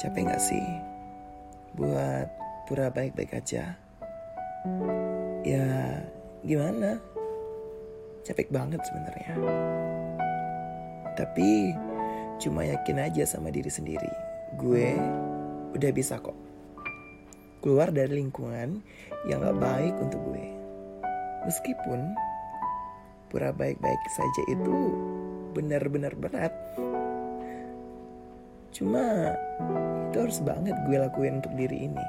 [0.00, 0.64] Capek gak sih
[1.76, 2.24] buat
[2.64, 3.76] pura baik-baik aja?
[5.44, 5.68] Ya
[6.40, 6.96] gimana?
[8.24, 9.36] Capek banget sebenarnya.
[11.20, 11.76] Tapi
[12.40, 14.08] cuma yakin aja sama diri sendiri.
[14.56, 14.96] Gue
[15.76, 16.36] udah bisa kok.
[17.60, 18.80] Keluar dari lingkungan
[19.28, 20.48] yang gak baik untuk gue.
[21.44, 22.00] Meskipun
[23.28, 24.76] pura baik-baik saja itu
[25.52, 26.56] benar-benar berat.
[28.70, 29.34] Cuma
[30.10, 32.06] itu harus banget gue lakuin untuk diri ini.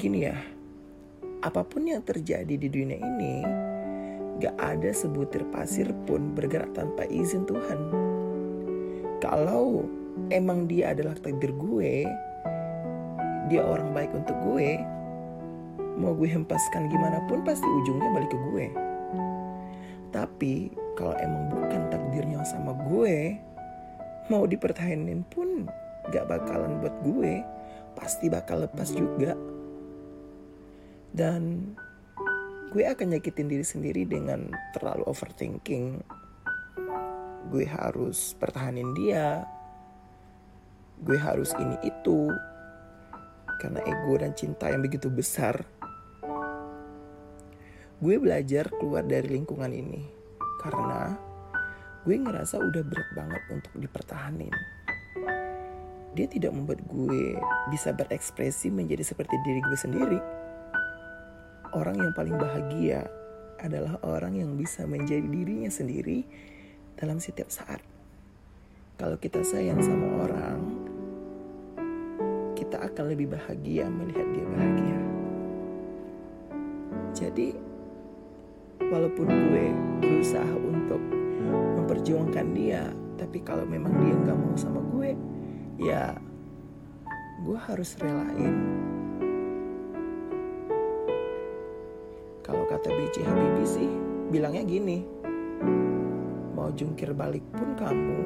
[0.00, 0.38] Gini ya,
[1.44, 3.44] apa pun yang terjadi di dunia ini,
[4.40, 7.80] gak ada sebutir pasir pun bergerak tanpa izin Tuhan.
[9.20, 9.84] Kalau
[10.32, 12.08] emang dia adalah takdir gue,
[13.52, 14.80] dia orang baik untuk gue,
[16.00, 18.89] mau gue hempaskan gimana pun pasti ujungnya balik ke gue.
[20.10, 23.38] Tapi kalau emang bukan takdirnya sama gue,
[24.26, 25.70] mau dipertahanin pun
[26.10, 27.42] gak bakalan buat gue,
[27.94, 29.38] pasti bakal lepas juga.
[31.10, 31.74] Dan
[32.70, 36.02] gue akan nyakitin diri sendiri dengan terlalu overthinking.
[37.50, 39.42] Gue harus pertahanin dia.
[41.02, 42.30] Gue harus ini itu.
[43.58, 45.66] Karena ego dan cinta yang begitu besar.
[48.00, 50.00] Gue belajar keluar dari lingkungan ini.
[50.60, 51.12] Karena
[52.02, 54.52] gue ngerasa udah berat banget untuk dipertahanin.
[56.16, 57.38] Dia tidak membuat gue
[57.70, 60.20] bisa berekspresi menjadi seperti diri gue sendiri
[61.74, 63.06] orang yang paling bahagia
[63.60, 66.24] adalah orang yang bisa menjadi dirinya sendiri
[66.98, 67.78] dalam setiap saat.
[68.98, 70.58] Kalau kita sayang sama orang,
[72.58, 74.98] kita akan lebih bahagia melihat dia bahagia.
[77.16, 77.48] Jadi,
[78.90, 79.66] walaupun gue
[80.02, 81.00] berusaha untuk
[81.78, 85.14] memperjuangkan dia, tapi kalau memang dia nggak mau sama gue,
[85.80, 86.14] ya
[87.40, 88.54] gue harus relain
[92.50, 93.86] Kalau kata BJ Habibie sih
[94.26, 95.06] bilangnya gini,
[96.50, 98.18] mau jungkir balik pun kamu,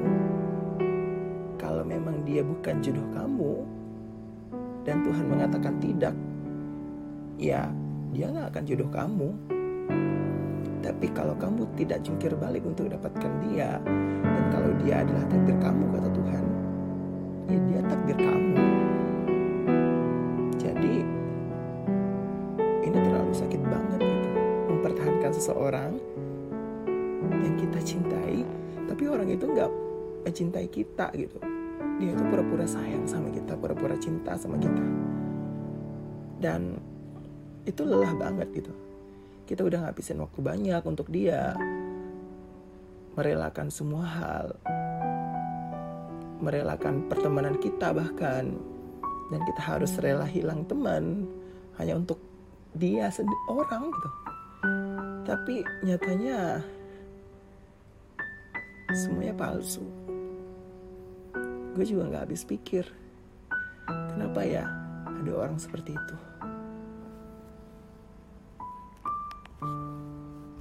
[1.61, 3.53] kalau memang dia bukan jodoh kamu,
[4.81, 6.17] dan Tuhan mengatakan tidak,
[7.37, 7.69] ya
[8.17, 9.29] dia nggak akan jodoh kamu.
[10.85, 13.81] Tapi kalau kamu tidak jungkir balik untuk dapatkan dia,
[14.21, 16.45] dan kalau dia adalah takdir kamu kata Tuhan,
[17.49, 18.65] ya dia takdir kamu.
[20.61, 20.95] Jadi
[22.85, 24.29] ini terlalu sakit banget gitu.
[24.69, 25.91] Mempertahankan seseorang
[27.41, 28.45] yang kita cintai
[28.85, 29.71] tapi orang itu nggak
[30.29, 31.41] mencintai kita gitu.
[31.97, 34.85] Dia itu pura-pura sayang sama kita pura-pura cinta sama kita.
[36.37, 36.77] Dan
[37.65, 38.69] itu lelah banget gitu
[39.45, 41.53] kita udah ngabisin waktu banyak untuk dia.
[43.15, 44.47] Merelakan semua hal.
[46.41, 48.57] Merelakan pertemanan kita bahkan.
[49.29, 51.29] Dan kita harus rela hilang teman
[51.77, 52.21] hanya untuk
[52.73, 53.09] dia
[53.49, 54.09] orang gitu.
[55.25, 56.61] Tapi nyatanya
[58.93, 59.85] semuanya palsu.
[61.73, 62.85] Gue juga nggak habis pikir
[63.85, 64.65] kenapa ya
[65.05, 66.15] ada orang seperti itu